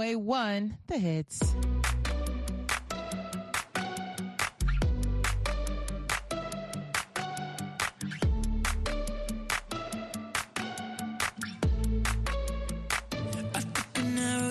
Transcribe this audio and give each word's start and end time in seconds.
Way 0.00 0.16
One, 0.16 0.78
the 0.86 0.96
hits. 0.96 1.40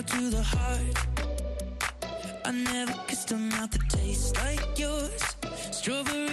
to 0.06 0.30
the 0.30 0.42
heart. 0.42 0.96
I 2.44 2.52
never 2.52 2.94
kissed 3.08 3.32
a 3.32 3.36
mouth 3.36 3.70
that 3.72 3.90
tastes 3.90 4.32
like 4.36 4.78
yours. 4.78 5.36
Strawberry. 5.72 6.29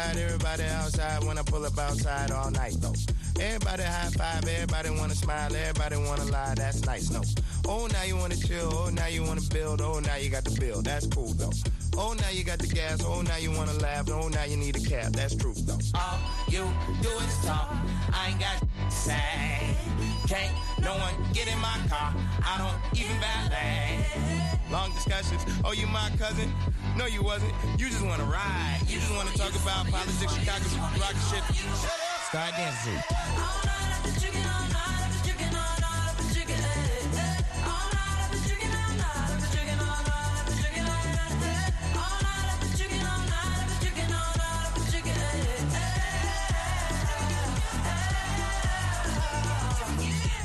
outside, 0.00 0.22
everybody 0.22 0.64
outside 0.64 1.24
when 1.24 1.38
I 1.38 1.42
pull 1.42 1.64
up 1.64 1.78
outside 1.78 2.30
all 2.30 2.50
night 2.50 2.74
though. 2.80 2.94
Everybody 3.40 3.82
high 3.82 4.10
five, 4.16 4.46
everybody 4.46 4.90
wanna 4.90 5.14
smile, 5.14 5.54
everybody 5.54 5.96
wanna 5.96 6.24
lie, 6.26 6.54
that's 6.56 6.84
nice, 6.84 7.10
no. 7.10 7.22
Oh, 7.66 7.86
now 7.92 8.02
you 8.02 8.16
wanna 8.16 8.36
chill, 8.36 8.70
oh, 8.72 8.90
now 8.90 9.06
you 9.06 9.22
wanna 9.22 9.40
build, 9.50 9.80
oh, 9.80 10.00
now 10.00 10.16
you 10.16 10.30
got 10.30 10.44
the 10.44 10.58
bill, 10.60 10.82
that's 10.82 11.06
cool 11.06 11.32
though. 11.34 11.52
Oh, 11.96 12.14
now 12.14 12.30
you 12.30 12.44
got 12.44 12.58
the 12.58 12.66
gas, 12.66 13.02
oh, 13.04 13.22
now 13.22 13.36
you 13.36 13.50
wanna 13.50 13.74
laugh, 13.74 14.08
oh, 14.10 14.28
now 14.28 14.44
you 14.44 14.56
need 14.56 14.76
a 14.76 14.80
cab, 14.80 15.12
that's 15.12 15.34
true 15.34 15.54
though. 15.56 15.78
All 15.94 16.18
you 16.48 16.64
do 17.02 17.10
is 17.10 17.44
talk, 17.44 17.74
I 18.12 18.30
ain't 18.30 18.40
got 18.40 18.62
say. 18.90 19.76
Can't 20.28 20.54
no 20.82 20.92
one 20.92 21.14
get 21.32 21.48
in 21.48 21.58
my 21.58 21.78
car, 21.88 22.14
I 22.44 22.58
don't 22.58 23.00
even 23.00 23.16
ballet 23.20 24.59
long 24.70 24.92
discussions. 24.92 25.44
Oh, 25.64 25.72
you 25.72 25.86
my 25.86 26.10
cousin? 26.18 26.52
No, 26.96 27.06
you 27.06 27.22
wasn't. 27.22 27.52
You 27.78 27.88
just 27.88 28.04
wanna 28.04 28.24
ride. 28.24 28.78
You 28.86 28.98
just 28.98 29.14
wanna 29.14 29.30
talk 29.30 29.54
about 29.54 29.86
politics, 29.90 30.34
Chicago, 30.34 30.64
rock 31.00 31.14
shit. 31.30 31.42
Start 32.28 32.52
dancing. 32.56 33.02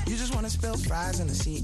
You 0.07 0.15
just 0.17 0.33
wanna 0.33 0.49
spill 0.49 0.77
fries 0.77 1.19
in 1.19 1.27
the 1.27 1.35
seat 1.35 1.63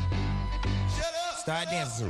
Start 1.41 1.69
dancing. 1.71 2.07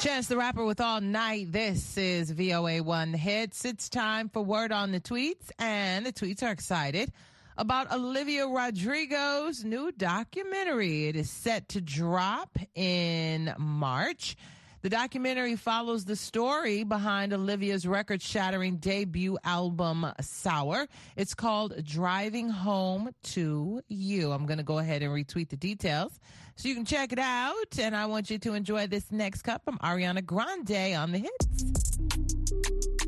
Chance 0.00 0.28
the 0.28 0.38
Rapper 0.38 0.64
with 0.64 0.80
All 0.80 1.02
Night. 1.02 1.52
This 1.52 1.98
is 1.98 2.30
VOA 2.30 2.82
One 2.82 3.12
Hits. 3.12 3.66
It's 3.66 3.90
time 3.90 4.30
for 4.30 4.42
Word 4.42 4.72
on 4.72 4.90
the 4.90 5.00
Tweets, 5.00 5.50
and 5.58 6.06
the 6.06 6.14
tweets 6.14 6.42
are 6.42 6.50
excited 6.50 7.12
about 7.56 7.92
Olivia 7.92 8.46
Rodrigo's 8.46 9.64
new 9.64 9.92
documentary. 9.92 11.08
It 11.08 11.16
is 11.16 11.30
set 11.30 11.68
to 11.70 11.80
drop 11.80 12.58
in 12.74 13.54
March. 13.58 14.36
The 14.82 14.90
documentary 14.90 15.56
follows 15.56 16.04
the 16.04 16.16
story 16.16 16.84
behind 16.84 17.32
Olivia's 17.32 17.86
record 17.86 18.20
shattering 18.20 18.76
debut 18.76 19.38
album, 19.42 20.06
Sour. 20.20 20.88
It's 21.16 21.32
called 21.32 21.82
Driving 21.84 22.50
Home 22.50 23.10
to 23.32 23.80
You. 23.88 24.32
I'm 24.32 24.44
going 24.44 24.58
to 24.58 24.64
go 24.64 24.78
ahead 24.78 25.02
and 25.02 25.10
retweet 25.10 25.48
the 25.48 25.56
details 25.56 26.20
so 26.56 26.68
you 26.68 26.74
can 26.74 26.84
check 26.84 27.12
it 27.12 27.18
out. 27.18 27.78
And 27.78 27.96
I 27.96 28.04
want 28.06 28.28
you 28.28 28.38
to 28.40 28.52
enjoy 28.52 28.86
this 28.86 29.10
next 29.10 29.40
cut 29.40 29.64
from 29.64 29.78
Ariana 29.78 30.22
Grande 30.22 30.96
on 30.96 31.12
the 31.12 31.18
hits. 31.18 33.03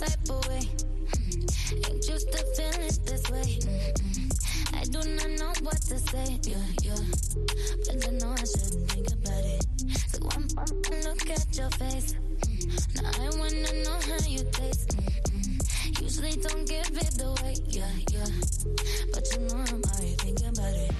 Type 0.00 0.30
of 0.30 0.48
way. 0.48 0.64
Hmm. 0.64 1.92
Ain't 1.92 2.08
used 2.08 2.32
to 2.32 2.40
feeling 2.56 2.96
this 3.04 3.24
way. 3.30 3.58
Mm-mm. 3.60 4.30
I 4.72 4.84
do 4.84 5.00
not 5.16 5.30
know 5.38 5.52
what 5.62 5.80
to 5.82 5.98
say. 5.98 6.38
Yeah, 6.48 6.66
yeah. 6.82 7.04
But 7.84 8.08
I 8.08 8.10
know 8.16 8.32
I 8.32 8.44
shouldn't 8.44 8.90
think 8.90 9.08
about 9.12 9.44
it. 9.44 9.66
So 10.08 10.18
one 10.24 10.48
one 10.56 11.00
look 11.04 11.30
at 11.30 11.56
your 11.56 11.70
face. 11.70 12.14
Mm. 12.14 13.02
Now 13.02 13.10
I 13.12 13.28
wanna 13.38 13.72
know 13.84 13.98
how 14.08 14.26
you 14.26 14.42
taste. 14.52 14.96
Usually 16.00 16.36
don't 16.36 16.66
give 16.66 16.90
it 16.96 17.20
away. 17.22 17.56
Yeah, 17.68 17.92
yeah. 18.10 18.30
But 19.12 19.26
you 19.32 19.40
know 19.48 19.64
I'm 19.68 19.82
already 19.84 20.16
thinking 20.16 20.48
about 20.48 20.74
it. 20.74 20.92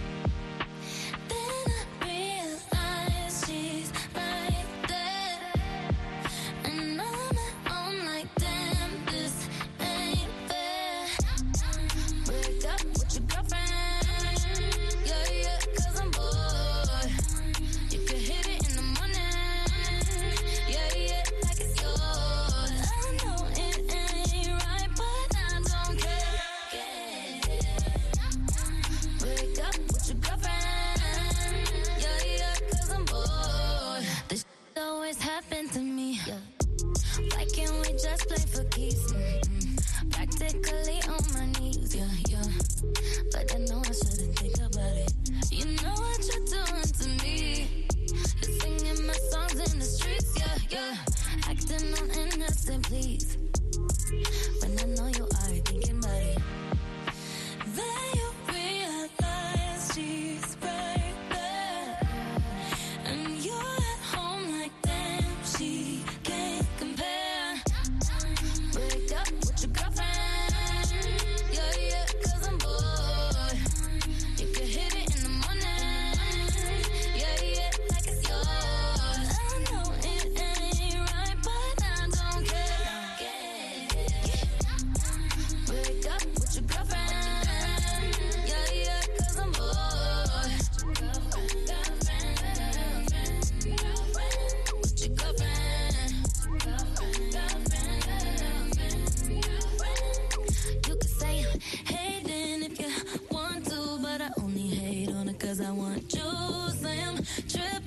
Cause 105.61 105.69
I 105.69 105.73
want 105.73 106.09
to 106.09 106.71
slam, 106.71 107.17
trip 107.47 107.80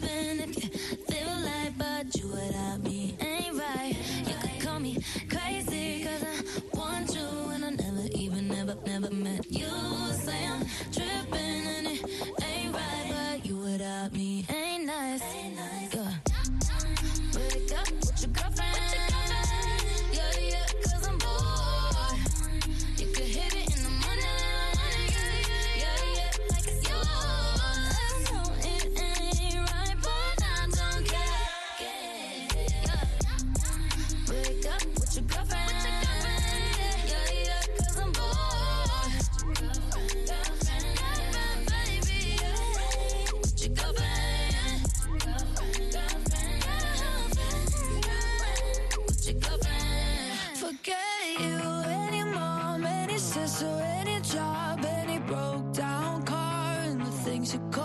So 53.34 53.68
any 53.80 54.22
job, 54.22 54.86
any 54.86 55.18
broke 55.18 55.74
down 55.74 56.24
car, 56.24 56.76
and 56.84 57.02
the 57.02 57.10
things 57.10 57.52
you 57.54 57.60
call. 57.72 57.83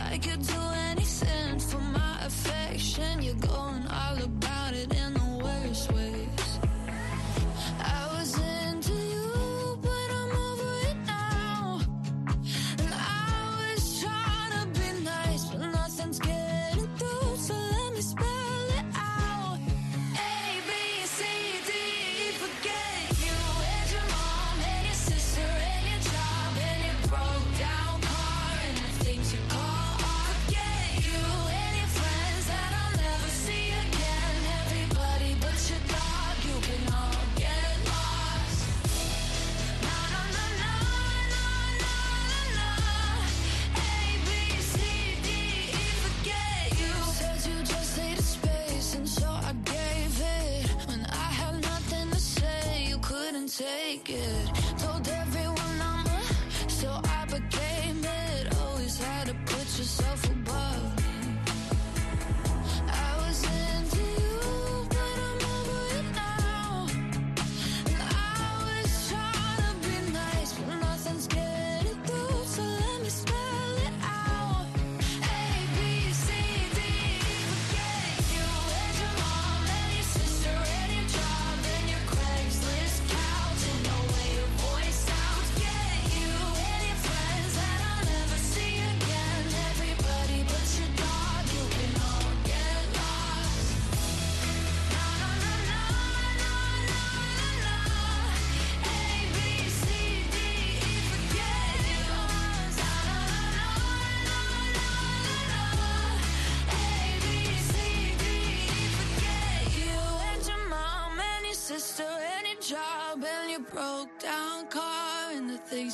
I 0.00 0.18
could 0.18 0.46
do 0.46 0.60
anything 0.90 1.58
for 1.58 1.78
my 1.78 2.18
affection. 2.24 3.22
You 3.22 3.33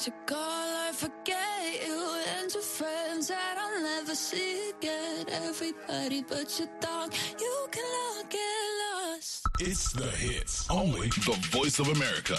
It's 0.00 0.08
call, 0.24 0.38
I 0.38 0.92
forget 0.94 1.86
you 1.86 2.22
and 2.38 2.50
your 2.54 2.62
friends 2.62 3.28
that 3.28 3.58
I'll 3.58 3.82
never 3.82 4.14
see 4.14 4.70
again. 4.70 5.26
Everybody 5.28 6.22
but 6.22 6.58
your 6.58 6.68
dog, 6.80 7.12
you 7.38 7.68
get 7.70 7.84
lost. 8.80 9.46
It's 9.58 9.92
the 9.92 10.10
hits, 10.10 10.70
only 10.70 11.08
the 11.08 11.36
voice 11.52 11.80
of 11.80 11.88
America. 11.88 12.38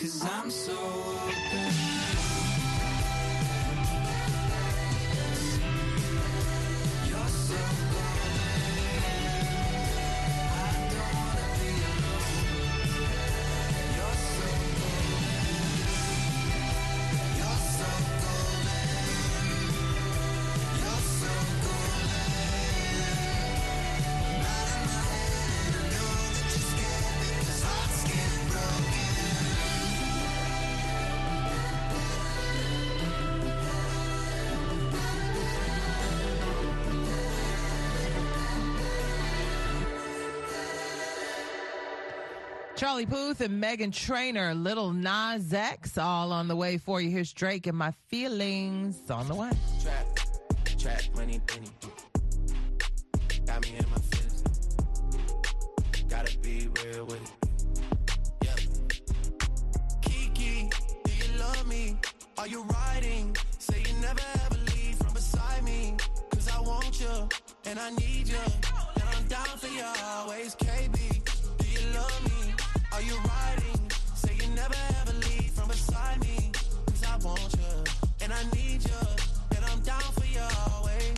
It 0.00 0.04
because 0.04 0.24
I'm 0.24 0.50
so 0.50 0.72
open. 0.72 2.09
Charlie 42.80 43.04
Puth 43.04 43.42
and 43.42 43.62
Meghan 43.62 43.92
Trainor, 43.92 44.54
Lil 44.54 44.94
Nas 44.94 45.52
X, 45.52 45.98
all 45.98 46.32
on 46.32 46.48
the 46.48 46.56
way 46.56 46.78
for 46.78 46.98
you. 46.98 47.10
Here's 47.10 47.30
Drake 47.30 47.66
and 47.66 47.76
My 47.76 47.92
Feelings 48.08 49.10
on 49.10 49.28
the 49.28 49.34
way. 49.34 49.50
Money, 51.14 51.42
penny. 51.46 51.66
Got 53.44 53.60
me 53.60 53.74
in 53.78 53.84
my 53.90 53.98
feelings. 53.98 54.76
Gotta 56.08 56.38
be 56.38 56.70
real 56.82 57.04
with 57.04 57.20
it. 57.20 57.32
Kiki, 60.00 60.70
do 61.04 61.12
you 61.12 61.38
love 61.38 61.68
me? 61.68 61.98
Are 62.38 62.48
you 62.48 62.62
riding? 62.62 63.36
Say 63.58 63.82
you 63.86 63.92
never 64.00 64.22
ever 64.46 64.56
leave 64.74 64.96
from 64.96 65.12
beside 65.12 65.62
me. 65.64 65.96
Cause 66.32 66.48
I 66.48 66.58
want 66.62 66.98
you, 66.98 67.28
and 67.66 67.78
I 67.78 67.90
need 67.90 68.26
you. 68.26 68.38
And 68.94 69.04
I'm 69.14 69.26
down 69.26 69.58
for 69.58 69.66
you 69.66 69.84
always, 70.02 70.56
KB. 70.56 71.22
Do 71.58 71.68
you 71.68 71.80
love 71.94 72.24
me? 72.24 72.39
Are 73.00 73.02
you 73.02 73.16
riding? 73.16 73.90
Say 74.14 74.34
you 74.34 74.54
never 74.54 74.74
ever 75.00 75.14
leave 75.14 75.50
from 75.52 75.68
beside 75.68 76.20
me. 76.20 76.52
Cause 76.86 77.02
I 77.02 77.16
want 77.24 77.54
you, 77.54 77.84
and 78.20 78.30
I 78.30 78.42
need 78.54 78.84
you. 78.84 79.56
And 79.56 79.64
I'm 79.64 79.80
down 79.80 80.02
for 80.02 80.26
you 80.26 80.42
always. 80.68 81.14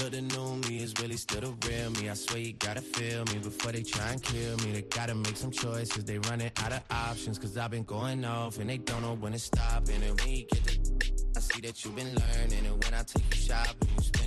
Look, 0.00 0.10
the 0.10 0.22
new 0.22 0.56
me 0.68 0.82
is 0.82 0.92
really 1.00 1.16
still 1.16 1.40
the 1.40 1.68
real 1.68 1.90
me. 1.92 2.08
I 2.08 2.14
swear 2.14 2.40
you 2.40 2.54
gotta 2.54 2.80
feel 2.80 3.24
me 3.26 3.38
before 3.38 3.70
they 3.70 3.84
try 3.84 4.10
and 4.10 4.20
kill 4.20 4.56
me. 4.56 4.72
They 4.72 4.82
gotta 4.82 5.14
make 5.14 5.36
some 5.36 5.52
choices. 5.52 6.04
They 6.04 6.18
running 6.18 6.50
out 6.56 6.72
of 6.72 6.82
options. 6.90 7.38
Cause 7.38 7.56
I've 7.56 7.70
been 7.70 7.84
going 7.84 8.24
off 8.24 8.58
and 8.58 8.68
they 8.68 8.78
don't 8.78 9.02
know 9.02 9.14
when 9.14 9.34
to 9.34 9.38
stop. 9.38 9.88
And 9.88 10.02
when 10.20 10.28
you 10.28 10.46
get 10.46 10.64
the 10.64 11.12
I 11.36 11.40
see 11.40 11.60
that 11.60 11.84
you've 11.84 11.94
been 11.94 12.12
learning. 12.12 12.66
And 12.66 12.82
when 12.82 12.92
I 12.92 13.04
take 13.04 13.32
you 13.32 13.40
shopping, 13.40 13.88
you 14.02 14.21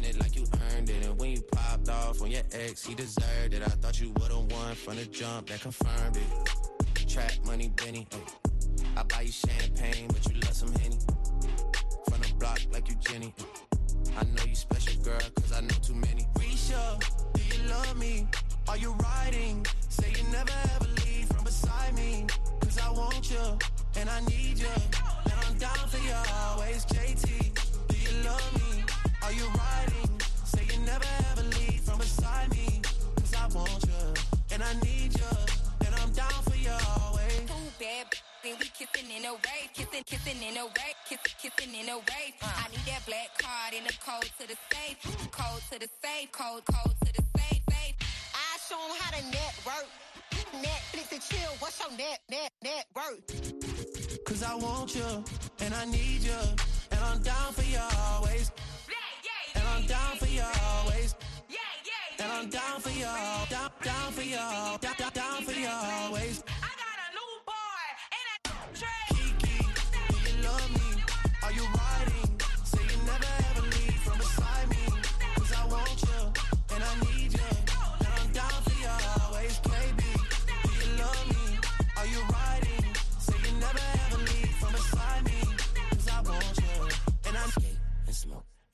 off 2.16 2.22
on 2.22 2.32
your 2.32 2.42
ex, 2.52 2.86
he 2.86 2.96
deserved 2.96 3.54
it. 3.54 3.62
I 3.62 3.70
thought 3.70 4.00
you 4.00 4.12
would've 4.12 4.52
won 4.52 4.76
from 4.76 4.96
the 4.98 5.06
jump 5.06 5.48
that 5.48 5.62
confirmed 5.62 6.18
it. 6.18 7.08
Trap 7.08 7.32
money, 7.46 7.72
Benny. 7.76 8.08
I 8.98 9.04
buy 9.04 9.22
you 9.22 9.32
champagne, 9.32 10.08
but 10.08 10.26
you 10.28 10.40
love 10.42 10.54
some 10.54 10.72
Henny. 10.74 10.98
From 12.10 12.22
the 12.22 12.34
block 12.38 12.60
like 12.72 12.90
you 12.90 12.96
Jenny. 13.08 13.34
I 14.18 14.24
know 14.24 14.44
you 14.48 14.56
special, 14.56 15.02
girl, 15.04 15.20
cause 15.36 15.52
I 15.54 15.62
know 15.62 15.76
too 15.82 15.96
many. 15.96 16.28
Risha, 16.36 17.00
do 17.34 17.42
you 17.42 17.70
love 17.70 17.98
me? 17.98 18.28
Are 18.68 18.78
you 18.78 18.94
riding? 18.94 19.66
Say 19.90 20.12
you 20.18 20.24
never 20.32 20.54
ever 20.76 20.88
leave 21.06 21.28
from 21.28 21.44
beside 21.44 21.96
me. 21.96 22.26
Cause 22.62 22.80
I 22.80 22.92
want 22.92 23.30
you, 23.30 23.58
and 23.98 24.10
I 24.10 24.20
need 24.26 24.60
you. 24.60 24.76
And 25.26 25.34
I'm 25.48 25.58
down 25.58 25.88
for 25.90 25.98
you 25.98 26.14
always, 26.34 26.86
JT. 26.86 27.88
Do 27.88 27.98
you 27.98 28.24
love 28.24 28.54
me? 28.56 28.84
Are 29.24 29.34
you 29.34 29.46
riding? 29.48 30.15
Never 30.86 31.06
ever 31.32 31.44
leave 31.58 31.82
from 31.82 31.98
beside 32.00 32.50
me. 32.52 32.82
Cause 33.18 33.34
I 33.34 33.48
want 33.58 33.84
you, 33.86 34.04
and 34.54 34.62
I 34.64 34.74
need 34.86 35.12
you. 35.18 35.32
And 35.86 35.96
I'm 35.96 36.12
down 36.12 36.40
for 36.48 36.56
you 36.56 36.72
always. 36.98 37.40
Too 37.50 37.68
bad, 37.80 38.06
then 38.44 38.56
we 38.60 38.68
kissing 38.70 39.10
in 39.10 39.26
a 39.26 39.34
wave, 39.34 39.70
kissing, 39.74 40.04
kissing 40.06 40.42
in 40.48 40.58
a 40.58 40.66
wave, 40.66 41.00
kissing, 41.10 41.36
kissing 41.42 41.74
in 41.74 41.90
a 41.90 41.98
wave. 41.98 42.36
Uh. 42.42 42.64
I 42.64 42.70
need 42.70 42.86
that 42.86 43.04
black 43.06 43.30
card 43.38 43.74
in 43.74 43.84
the 43.84 43.94
code 44.06 44.30
to 44.40 44.48
the 44.48 44.58
safe, 44.72 44.98
code 45.32 45.62
to 45.72 45.80
the 45.80 45.90
safe, 46.04 46.32
code, 46.32 46.64
code 46.66 46.96
to 47.06 47.12
the 47.18 47.24
safe, 47.38 47.62
safe. 47.70 47.96
I 48.34 48.58
show 48.70 48.78
'em 48.78 48.96
how 49.02 49.12
to 49.18 49.24
network. 49.26 49.90
Netflix 50.62 51.12
and 51.12 51.22
chill. 51.22 51.52
What's 51.60 51.80
your 51.82 51.92
net, 51.98 52.20
net, 52.30 52.52
net 52.64 52.86
worth? 52.96 54.24
Cause 54.26 54.44
I 54.44 54.54
want 54.56 54.96
you, 54.96 55.24
and 55.60 55.74
I 55.74 55.86
need 55.86 56.22
you, 56.22 56.42
and 56.92 57.00
I'm 57.04 57.22
down 57.22 57.54
for 57.54 57.64
you 57.64 57.80
always. 58.08 58.52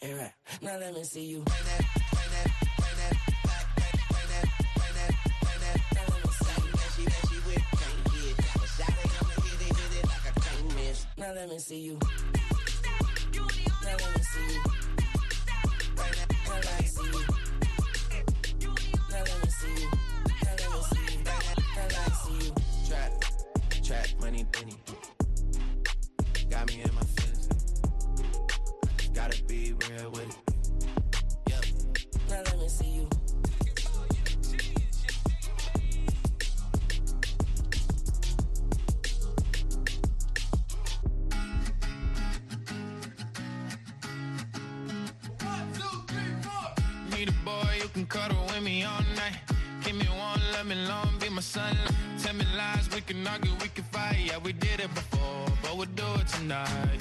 Now 0.03 0.77
let 0.79 0.95
me 0.95 1.03
see 1.03 1.25
you. 1.25 1.43
Now 1.45 1.53
let 1.59 1.77
me 1.77 1.83
see 1.83 2.17
you. 2.25 2.79
Now 11.17 11.33
let 11.33 11.49
me 11.49 11.59
see 11.59 11.79
you. 11.81 11.99
Now 13.83 13.95
let 13.95 14.17
me 14.17 14.23
see 14.23 14.47
you. 14.49 14.61
Now 14.71 14.87
let 16.31 16.79
me 16.81 16.87
see 16.87 17.05
you. 17.11 17.29
Now 19.09 19.21
let 19.21 19.43
me 19.43 19.49
see 19.49 19.81
you. 19.81 19.89
Now 20.41 20.47
let 20.49 20.63
me 20.63 20.71
see 20.71 21.11
you. 21.11 21.19
Now 21.75 21.85
let 21.89 22.07
me 22.07 22.13
see 22.15 22.45
you. 22.47 22.53
Trap, 22.87 23.11
trap, 23.83 24.07
money, 24.19 24.45
penny. 24.51 24.75
Argue, 53.27 53.51
we 53.61 53.67
can 53.69 53.83
fight. 53.85 54.19
Yeah, 54.25 54.37
we 54.37 54.53
did 54.53 54.79
it 54.79 54.93
before, 54.93 55.45
but 55.61 55.77
we'll 55.77 55.85
do 55.95 56.21
it 56.21 56.27
tonight. 56.27 57.00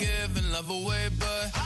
give 0.00 0.34
and 0.34 0.50
love 0.50 0.70
away, 0.70 1.10
but 1.18 1.59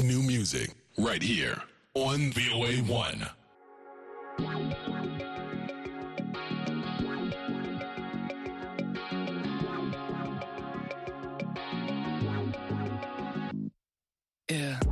new 0.00 0.22
music 0.22 0.70
right 0.98 1.22
here 1.22 1.60
on 1.94 2.32
VOA 2.32 2.76
One. 2.82 3.26
Yeah. 14.50 14.85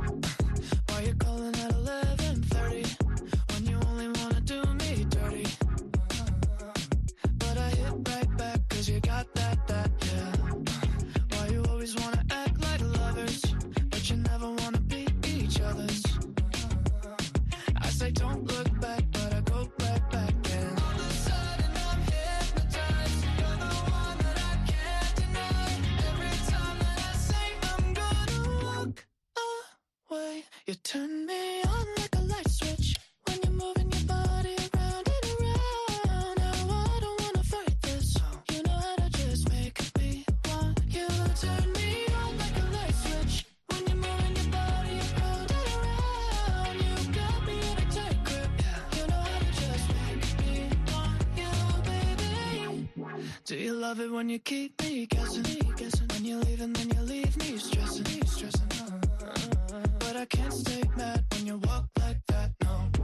Do 53.45 53.55
you 53.55 53.73
love 53.73 53.99
it 53.99 54.11
when 54.11 54.27
you 54.27 54.39
keep 54.39 54.81
me 54.81 55.05
guessing? 55.05 55.43
guessing? 55.77 56.07
When 56.13 56.25
you 56.25 56.37
leave 56.37 56.61
and 56.61 56.75
then 56.75 56.89
you 56.89 57.01
leave 57.03 57.37
me 57.37 57.57
stressing, 57.59 58.25
stressing. 58.25 58.71
Uh. 58.81 59.83
But 59.99 60.15
I 60.15 60.25
can't 60.25 60.51
stay 60.51 60.81
mad 60.97 61.23
when 61.31 61.45
you 61.45 61.57
walk 61.57 61.85
like 61.99 62.25
that, 62.29 62.49
no. 62.63 62.94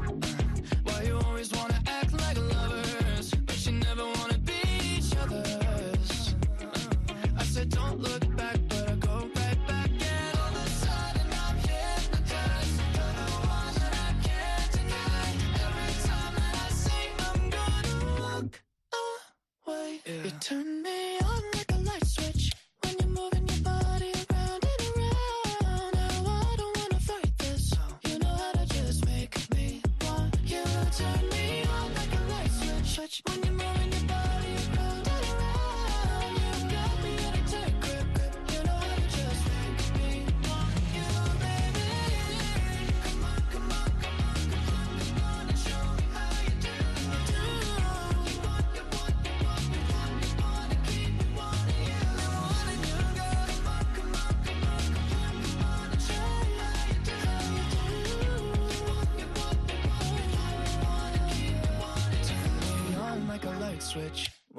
Tonight. 20.52 20.81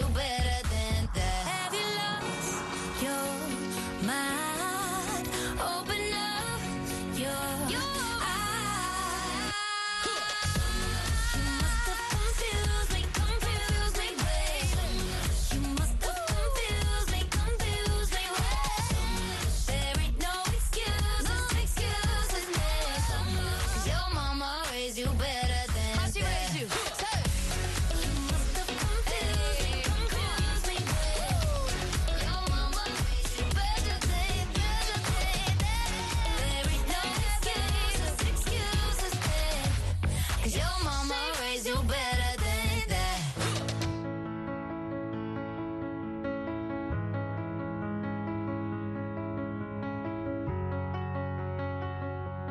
you 0.00 0.06
better. 0.14 0.39